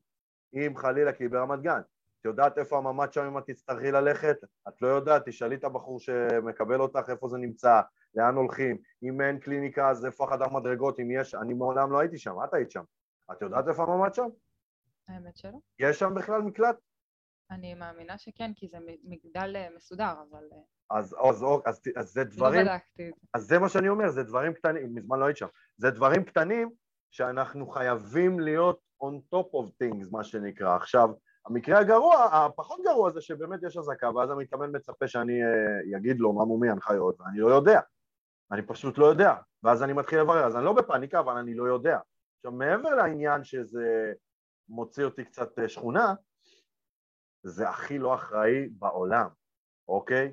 [0.54, 1.80] אם חלילה, כי היא ברמת גן.
[2.20, 4.36] את יודעת איפה הממ"ד שם אם את תצטרכי ללכת?
[4.68, 7.80] את לא יודעת, תשאלי את הבחור שמקבל אותך איפה זה נמצא,
[8.14, 12.18] לאן הולכים, אם אין קליניקה אז איפה החדר מדרגות, אם יש, אני מעולם לא הייתי
[12.18, 12.82] שם, את היית שם.
[13.32, 14.26] את יודעת איפה הממ"ד שם?
[15.08, 15.58] האמת שלא.
[15.78, 16.76] יש שם בכלל מקלט?
[17.50, 20.44] אני מאמינה שכן, כי זה מגדל אה, מסודר, אבל...
[20.52, 22.66] אה, אז, אז, אז, אז, זה לא דברים...
[22.66, 23.10] לא בדקתי.
[23.34, 25.46] אז זה מה שאני אומר, זה דברים קטנים, מזמן לא היית שם.
[25.76, 26.70] זה דברים קטנים
[27.10, 30.76] שאנחנו חייבים להיות on top of things, מה שנקרא.
[30.76, 31.10] עכשיו,
[31.46, 35.40] המקרה הגרוע, הפחות גרוע זה שבאמת יש אזעקה, ואז המתאמן מצפה שאני
[35.96, 37.80] אגיד אה, לו מה מומי הנחיות, ואני לא יודע.
[38.52, 41.64] אני פשוט לא יודע, ואז אני מתחיל לברר, אז אני לא בפאניקה, אבל אני לא
[41.64, 41.98] יודע.
[42.38, 44.12] עכשיו, מעבר לעניין שזה
[44.68, 46.14] מוציא אותי קצת אה, שכונה,
[47.42, 49.28] זה הכי לא אחראי בעולם,
[49.88, 50.32] אוקיי?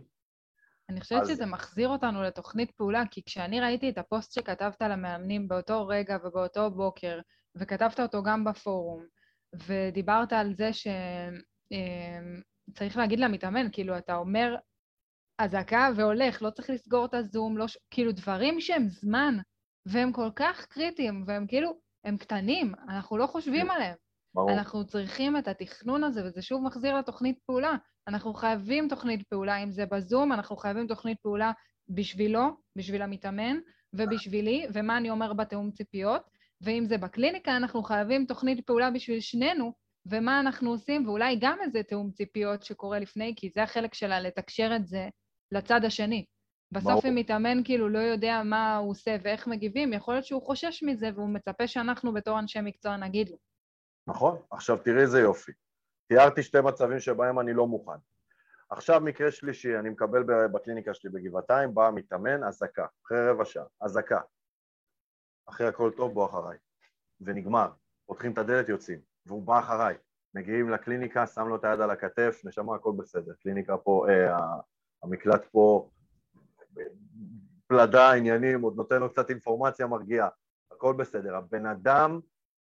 [0.89, 1.30] אני חושבת אז...
[1.30, 6.72] שזה מחזיר אותנו לתוכנית פעולה, כי כשאני ראיתי את הפוסט שכתבת למאמנים באותו רגע ובאותו
[6.72, 7.19] בוקר,
[7.56, 9.06] וכתבת אותו גם בפורום,
[9.67, 10.93] ודיברת על זה שצריך
[12.96, 14.56] אמ, להגיד למתאמן, כאילו, אתה אומר
[15.38, 17.65] אזעקה והולך, לא צריך לסגור את הזום, לא...
[17.91, 19.38] כאילו, דברים שהם זמן,
[19.86, 24.03] והם כל כך קריטיים, והם כאילו, הם קטנים, אנחנו לא חושבים עליהם.
[24.36, 24.52] ברור.
[24.52, 27.76] אנחנו צריכים את התכנון הזה, וזה שוב מחזיר לתוכנית פעולה.
[28.08, 31.52] אנחנו חייבים תוכנית פעולה, אם זה בזום, אנחנו חייבים תוכנית פעולה
[31.89, 32.41] בשבילו,
[32.76, 33.58] בשביל המתאמן,
[33.93, 36.22] ובשבילי, ומה אני אומר בתיאום ציפיות,
[36.62, 39.74] ואם זה בקליניקה, אנחנו חייבים תוכנית פעולה בשביל שנינו,
[40.06, 44.76] ומה אנחנו עושים, ואולי גם איזה תיאום ציפיות שקורה לפני, כי זה החלק שלה לתקשר
[44.76, 45.10] את זה
[45.52, 46.26] לצד השני.
[46.72, 50.84] בסוף אם מתאמן כאילו לא יודע מה הוא עושה ואיך מגיבים, יכול להיות שהוא חושש
[50.84, 53.38] מזה והוא מצפה שאנחנו בתור אנשי מקצוע נגיד לו.
[54.08, 54.38] נכון.
[54.52, 55.52] עכשיו תראי איזה יופי.
[56.08, 57.98] תיארתי שתי מצבים שבהם אני לא מוכן.
[58.70, 64.22] עכשיו מקרה שלישי, אני מקבל בקליניקה שלי בגבעתיים, בא מתאמן, אזעקה, אחרי רבע שעה, אזעקה.
[65.46, 66.58] אחרי הכל טוב, בוא אחריי.
[67.22, 67.70] ונגמר.
[68.06, 69.00] פותחים את הדלת, יוצאים.
[69.26, 69.96] והוא בא אחריי.
[70.34, 73.34] מגיעים לקליניקה, שם לו את היד על הכתף, נשמה, הכל בסדר.
[73.34, 74.38] קליניקה פה, אה,
[75.04, 75.89] המקלט פה,
[77.68, 80.30] פלדה, עניינים, עוד נותן לו קצת אינפורמציה מרגיעה.
[80.72, 81.36] הכל בסדר.
[81.36, 82.20] הבן אדם,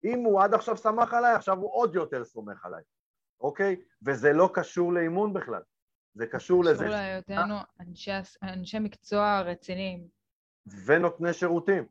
[0.04, 2.84] אם הוא עד עכשיו סמך עליי, עכשיו הוא עוד יותר סומך עליי.
[3.42, 3.76] אוקיי?
[4.06, 5.62] וזה לא קשור לאימון בכלל,
[6.14, 6.84] זה קשור לזה.
[6.84, 8.12] קשור להיותנו אנשי,
[8.44, 10.08] אנשי מקצוע רציניים.
[10.86, 11.86] ונותני שירותים,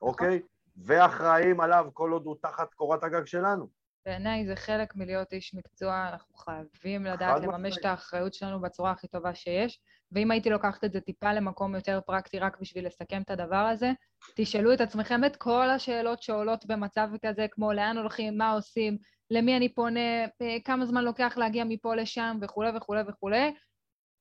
[0.00, 0.42] אוקיי?
[0.76, 3.68] ואחראים עליו כל עוד הוא תחת קורת הגג שלנו.
[4.06, 7.78] בעיניי זה חלק מלהיות איש מקצוע, אנחנו חייבים לדעת לממש.
[7.78, 9.80] את האחריות שלנו בצורה הכי טובה שיש,
[10.14, 13.92] ואם הייתי לוקחת את זה טיפה למקום יותר פרקטי רק בשביל לסכם את הדבר הזה,
[14.36, 18.98] תשאלו את עצמכם את כל השאלות שעולות במצב כזה, כמו לאן הולכים, מה עושים,
[19.30, 23.54] למי אני פונה, אה, כמה זמן לוקח להגיע מפה לשם וכולי וכולי וכולי.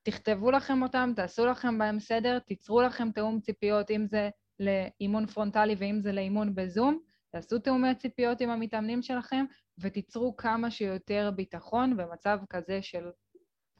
[0.03, 4.29] תכתבו לכם אותם, תעשו לכם בהם סדר, תיצרו לכם תיאום ציפיות, אם זה
[4.59, 6.99] לאימון פרונטלי ואם זה לאימון בזום,
[7.31, 9.45] תעשו תיאומי ציפיות עם המתאמנים שלכם,
[9.79, 13.03] ותיצרו כמה שיותר ביטחון במצב כזה של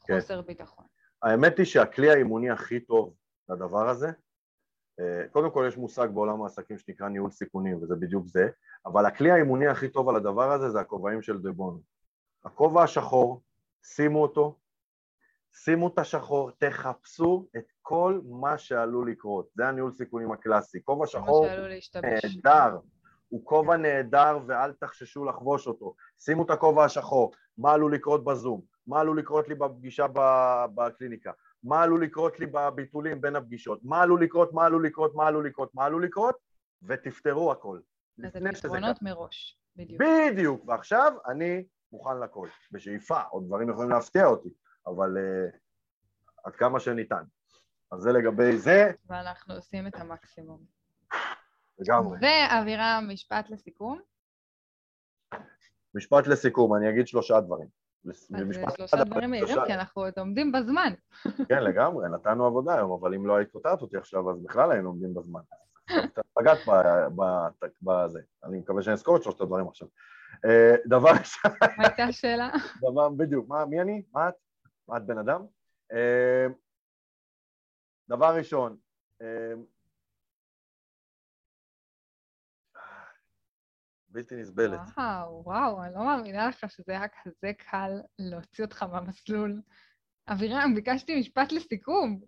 [0.07, 0.15] כן.
[0.15, 0.92] חוסר ביטחון.
[1.23, 3.13] האמת היא שהכלי האימוני הכי טוב
[3.49, 4.07] לדבר הזה,
[4.99, 8.49] אה, קודם כל יש מושג בעולם העסקים שנקרא ניהול סיכונים, וזה בדיוק זה,
[8.85, 11.81] אבל הכלי האימוני הכי טוב על הדבר הזה זה הכובעים של דבון.
[12.45, 13.41] הכובע השחור,
[13.83, 14.59] שימו אותו,
[15.53, 19.49] שימו את השחור, תחפשו את כל מה שעלול לקרות.
[19.55, 20.83] זה הניהול סיכונים הקלאסי.
[20.83, 21.47] כובע שחור.
[22.03, 22.77] נהדר,
[23.33, 25.95] הוא כובע נהדר ואל תחששו לחבוש אותו.
[26.19, 30.05] שימו את הכובע השחור, מה עלול לקרות בזום, מה עלול לקרות לי בפגישה
[30.75, 31.31] בקליניקה,
[31.63, 35.47] מה עלול לקרות לי בביטולים בין הפגישות, מה עלול לקרות, מה עלול לקרות, מה עלול
[35.47, 36.35] לקרות, מה עלול לקרות,
[36.83, 37.79] ותפתרו הכל.
[38.23, 40.01] אז הפתרונות מראש, בדיוק.
[40.01, 44.49] בדיוק, ועכשיו אני מוכן לכל, בשאיפה, עוד דברים יכולים להפתיע אותי,
[44.87, 45.57] אבל uh,
[46.43, 47.23] עד כמה שניתן.
[47.91, 50.82] אז זה לגבי זה, ואנחנו עושים את המקסימום.
[51.79, 52.17] לגמרי.
[52.21, 53.99] ואבירם, משפט לסיכום.
[55.95, 57.67] משפט לסיכום, אני אגיד שלושה דברים.
[58.07, 58.13] אה,
[58.75, 60.93] שלושה דברים מהירים, כי אנחנו עוד עומדים בזמן.
[61.49, 64.89] כן, לגמרי, נתנו עבודה היום, אבל אם לא היית קוטעת אותי עכשיו, אז בכלל היינו
[64.89, 65.41] עומדים בזמן.
[66.33, 66.57] פגעת
[67.81, 68.19] בזה.
[68.43, 69.87] אני מקווה שאני אזכור את שלושת הדברים עכשיו.
[70.45, 72.49] אה, דבר ראשון, מה הייתה השאלה?
[72.81, 74.03] דבר, בדיוק, מה, מי אני?
[74.13, 74.33] מה את?
[74.87, 75.45] מה את בן אדם?
[75.93, 76.47] אה,
[78.09, 78.77] דבר ראשון,
[84.13, 84.79] בלתי נסבלת.
[84.97, 89.61] וואו, וואו, אני לא מאמינה לך שזה היה כזה קל להוציא אותך מהמסלול.
[90.27, 92.19] אבירם, ביקשתי משפט לסיכום.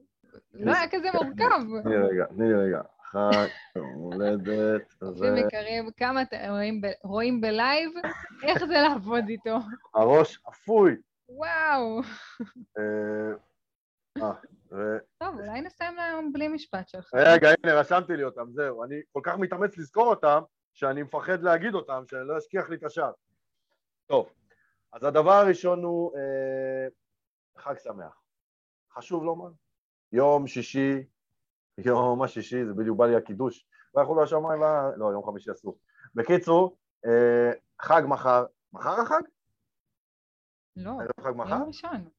[0.54, 1.84] לא היה כזה מורכב.
[1.84, 2.82] תני לי רגע, תני לי רגע.
[3.04, 5.28] חג, יום הולדת, זה...
[5.48, 6.38] יקרים, כמה אתם
[7.04, 7.91] רואים בלייב,
[8.43, 9.58] איך זה לעבוד איתו.
[9.95, 10.95] הראש אפוי.
[11.30, 12.02] וואו.
[12.78, 13.34] אה,
[14.74, 17.13] אה, טוב, אולי נסיים היום בלי משפט שלך.
[17.13, 18.84] רגע, הנה, רשמתי לי אותם, זהו.
[18.84, 20.41] אני כל כך מתאמץ לזכור אותם,
[20.75, 23.11] שאני מפחד להגיד אותם, שאני לא אשכיח לי את השאר.
[24.05, 24.29] טוב,
[24.93, 26.88] אז הדבר הראשון הוא אה,
[27.57, 28.21] חג שמח.
[28.91, 29.49] חשוב לומר.
[30.11, 31.03] יום שישי,
[31.77, 33.67] יום השישי, זה בדיוק בא לי הקידוש.
[33.95, 35.77] לא יכולו השמיים, וה- לא, יום חמישי אסור.
[36.15, 38.45] בקיצור, אה, חג מחר.
[38.73, 39.21] מחר החג?
[40.75, 41.49] לא, ערב חג מחר?
[41.55, 42.09] יום ראשון.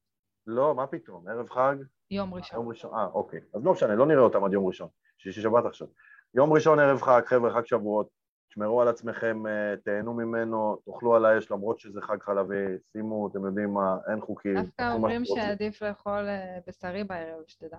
[0.47, 1.75] לא, מה פתאום, ערב חג?
[2.11, 2.59] יום ראשון.
[2.59, 3.39] יום ראשון, אה, אוקיי.
[3.53, 4.89] אז לא משנה, לא נראה אותם עד יום ראשון.
[5.17, 5.87] שישי שבת עכשיו.
[6.33, 8.16] יום ראשון ערב חג, חבר'ה, חג שבועות.
[8.49, 13.45] תשמרו על עצמכם, אה, תהנו ממנו, תאכלו על האש למרות שזה חג חלבי, שימו, אתם
[13.45, 14.61] יודעים מה, אין חוקים.
[14.61, 15.25] דווקא אומרים.
[15.25, 17.77] שעדיף לאכול אה, בשרי בערב, שתדע.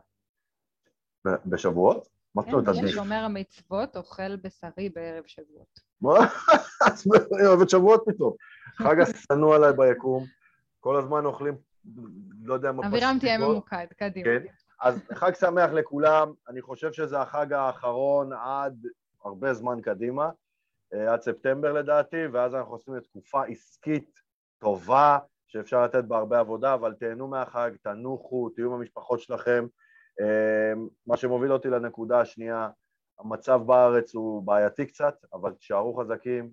[1.24, 2.08] בשבועות?
[2.34, 2.90] מה זאת כן, אומרת עדיף?
[2.90, 5.80] ששומר המצוות אוכל בשרי בערב שבועות.
[6.00, 6.18] מה?
[6.86, 8.32] את אוהבת שבועות פתאום.
[8.76, 10.24] חג השנוא עליי ביקום,
[10.80, 11.54] כל הזמן אוכלים,
[12.42, 12.86] לא יודע מה...
[12.86, 13.38] אבירם תהיה.
[13.38, 14.24] ממוקד, קדימה.
[14.24, 14.46] כן.
[14.80, 18.86] אז חג שמח לכולם, אני חושב שזה החג האחרון עד
[19.24, 20.30] הרבה זמן קדימה,
[20.92, 24.10] עד ספטמבר לדעתי, ואז אנחנו עושים לתקופה עסקית
[24.58, 29.66] טובה, שאפשר לתת בה הרבה עבודה, אבל תהנו מהחג, תנוחו, תהיו עם המשפחות שלכם.
[30.20, 30.72] אה,
[31.06, 32.68] מה שמוביל אותי לנקודה השנייה,
[33.18, 36.50] המצב בארץ הוא בעייתי קצת, אבל תשארו חזקים,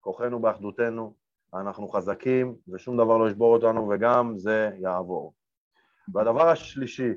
[0.00, 1.14] כוחנו באחדותנו,
[1.54, 5.34] אנחנו חזקים ושום דבר לא ישבור אותנו וגם זה יעבור.
[6.14, 7.12] והדבר השלישי,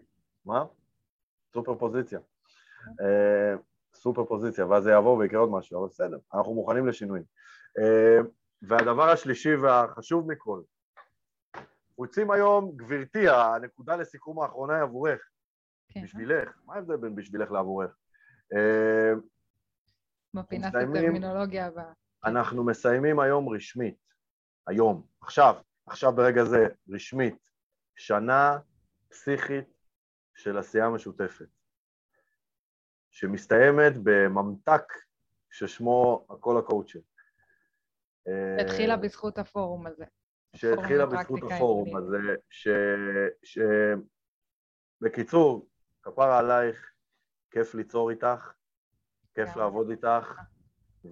[0.45, 0.65] מה?
[1.53, 2.19] סופר פוזיציה.
[3.99, 7.23] סופר פוזיציה, ואז זה יעבור ויקרה עוד משהו, אבל בסדר, אנחנו מוכנים לשינויים.
[7.79, 8.17] אה,
[8.61, 10.61] והדבר השלישי והחשוב מכל,
[11.97, 15.21] רוצים היום, גברתי, הנקודה לסיכום האחרונה היא עבורך,
[15.89, 17.91] כן, בשבילך, מה ההבדל בין בשבילך לעבורך?
[18.53, 19.13] אה,
[20.33, 20.75] בפינת.
[20.75, 21.93] הטרמינולוגיה הבאה.
[22.25, 23.97] אנחנו מסיימים היום רשמית,
[24.67, 25.55] היום, עכשיו,
[25.87, 27.35] עכשיו ברגע זה, רשמית,
[27.95, 28.57] שנה
[29.09, 29.73] פסיכית
[30.35, 31.47] של עשייה משותפת,
[33.11, 34.93] שמסתיימת בממתק
[35.51, 36.99] ששמו הכל הקואוצ'ר.
[38.61, 40.05] התחילה בזכות הפורום הזה.
[40.55, 41.97] שהתחילה בזכות הפורום.
[41.97, 42.17] הזה,
[42.49, 42.67] ש...
[43.43, 43.59] ש...
[45.01, 45.67] בקיצור,
[46.03, 46.91] כפרה עלייך,
[47.51, 48.53] כיף ליצור איתך,
[49.35, 49.55] כיף.
[49.55, 50.39] לעבוד איתך,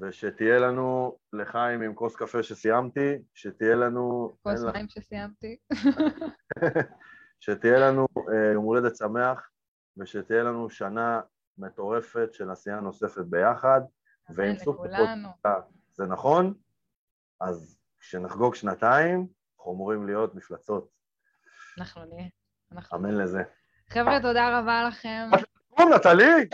[0.02, 4.38] ושתהיה לנו, לחיים עם כוס קפה שסיימתי, שתהיה לנו...
[4.44, 5.58] כוס מים שסיימתי.
[7.40, 9.50] שתהיה לנו אה, יום הולדת שמח,
[9.98, 11.22] ושתהיה לנו שנה
[11.58, 13.82] מטורפת של עשייה נוספת ביחד.
[14.30, 15.30] ואם סוף לכולנו.
[15.92, 16.54] זה נכון,
[17.40, 19.28] אז כשנחגוג שנתיים,
[19.58, 20.90] אנחנו אמורים להיות מפלצות.
[21.78, 22.28] אנחנו נהיה.
[22.94, 23.44] אמן לזה.
[23.90, 25.30] חבר'ה, תודה רבה לכם.
[25.72, 26.48] נכון, נטלי?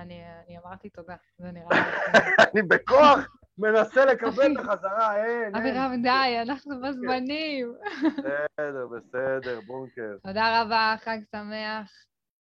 [0.00, 2.18] אני אמרתי תודה, זה נראה לי.
[2.52, 5.56] אני בכוח מנסה לקבל את החזרה, אין, אין.
[5.56, 7.74] אבירם, די, אנחנו בזמנים.
[8.18, 10.16] בסדר, בסדר, בונקר.
[10.22, 11.92] תודה רבה, חג שמח.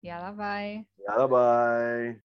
[0.02, 0.82] יאללה ביי.
[1.08, 2.14] יאללה ביי.